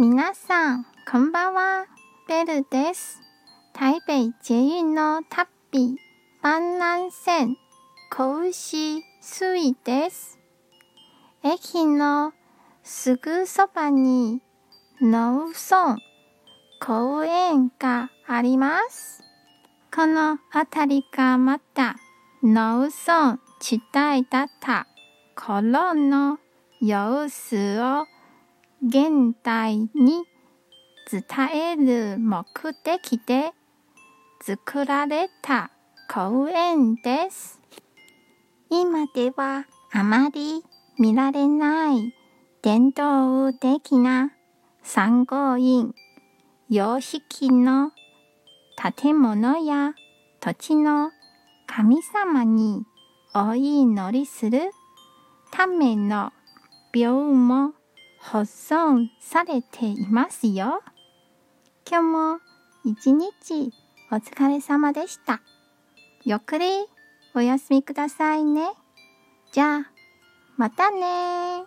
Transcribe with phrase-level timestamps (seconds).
[0.00, 1.86] 皆さん、こんばんは。
[2.28, 3.20] ベルです。
[3.74, 5.96] 台北捷運の旅、
[6.40, 7.56] 万南線、
[8.16, 10.38] 甲牛水です。
[11.42, 12.32] 駅の
[12.84, 14.40] すぐそばに、
[15.02, 15.96] 農村
[16.80, 19.24] 公園があります。
[19.92, 21.96] この辺りがまた
[22.44, 24.86] 農村地帯だった
[25.34, 26.38] 頃の
[26.80, 28.06] 様子を
[28.80, 29.88] 現代に
[31.10, 32.44] 伝える目
[32.84, 33.50] 的で
[34.40, 35.72] 作られた
[36.08, 37.60] 公園です。
[38.70, 40.62] 今ではあまり
[40.96, 42.14] 見られない
[42.62, 44.30] 伝統的な
[44.84, 45.92] 産後院、
[46.70, 47.90] 様式の
[49.02, 49.94] 建物や
[50.38, 51.10] 土地の
[51.66, 52.84] 神様に
[53.34, 54.70] お祈りする
[55.50, 56.32] ための
[56.92, 57.72] 廟も
[58.30, 60.82] 保存されていますよ。
[61.90, 62.40] 今日も
[62.84, 63.72] 一日
[64.12, 65.40] お疲れ様でした。
[66.24, 66.66] ゆっくり
[67.34, 68.68] お休みくださいね。
[69.52, 69.90] じゃあ、
[70.58, 71.64] またね